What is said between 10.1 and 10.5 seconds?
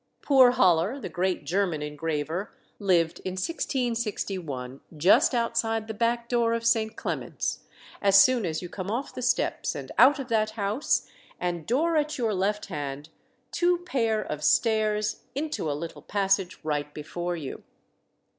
of